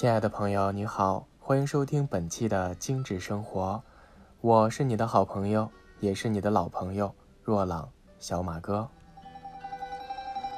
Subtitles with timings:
[0.00, 3.82] 亲爱的朋友，你好，欢迎收听本期的精致生活，
[4.40, 7.86] 我是你的好朋友，也是你的老朋友若朗
[8.18, 8.88] 小马哥。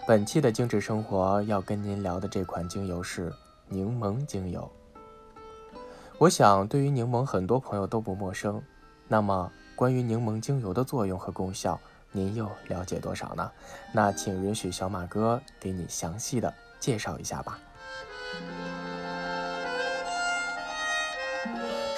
[0.06, 3.32] 本期的精致生活要跟您聊的这款精油是
[3.66, 4.70] 柠檬精油。
[6.18, 8.62] 我想，对于柠檬，很多朋友都不陌生。
[9.08, 11.80] 那么，关于柠檬精油的作用和功效，
[12.12, 13.50] 您又了解多少呢？
[13.92, 17.58] 那请允许小马哥给你详细的介绍一下吧。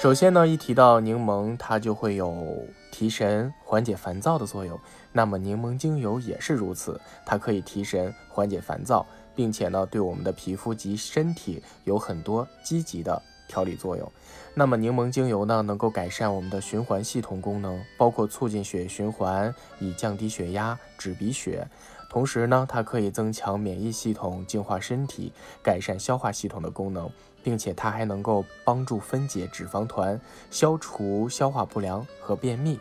[0.05, 4.79] 首先呢，一提到柠檬，它就会有提神、缓解烦躁的作用。
[5.11, 14.11] 那么柠檬精油也是如此，它可以提神、缓解烦躁，并且呢，对我们的皮肤及身体有很多积极的调理作用。
[14.53, 21.67] 那么柠檬精油呢，能够改善我们的循环系统功能，包括促进血液循环，以降低血压、止鼻血。
[22.09, 27.09] 同时呢，它可以增强免疫系统，净化身体，改善消化系统的功能。
[27.43, 32.79] 并且它还能够帮助分解脂肪团，消除消化不良和便秘。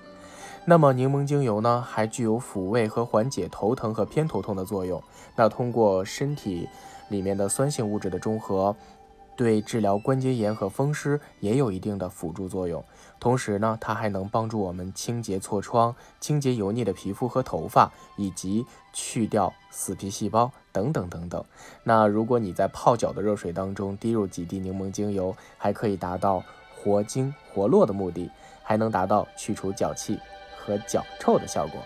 [0.65, 5.03] 那么柠檬精油呢，还具有抚慰和缓解头疼和偏头痛的作用。
[5.37, 6.67] 那通过身体
[7.11, 8.75] 里面的酸性物质的中和。
[9.37, 12.85] 对治疗关节炎和风湿也有一定的辅助作用，
[13.19, 21.45] 同时呢，它还能帮助我们清洁痤疮、清洁油腻的皮肤和头发，以及去掉死皮细胞等等等等。
[21.83, 26.43] 那如果你在泡脚的热水当中滴入几滴柠檬精油，还可以达到
[26.77, 28.31] 活精活络的目的，
[28.63, 30.19] 还能达到去除脚气
[30.57, 31.81] 和脚臭的效果。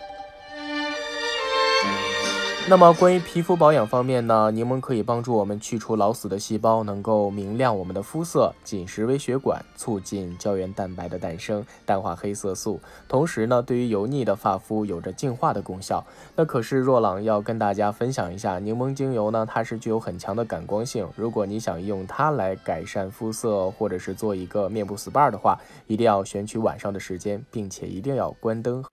[2.69, 12.79] 那么关于皮肤保养方面呢，柠檬可以帮助我们去除老死的细胞，能够明亮我们的肤色，紧实微血管，促进胶原蛋白的诞生，淡化黑色素。
[13.07, 16.05] 同时呢，对于油腻的发肤有着净化的功效。
[16.35, 21.07] 那可是若朗要跟大家分享一下，柠檬精油呢，它是具有很强的感光性。
[21.15, 28.85] 如果你想用它来改善肤色，或者是做一个面部 SPA 的话，一定要选取晚上的时间，并且一定要关灯。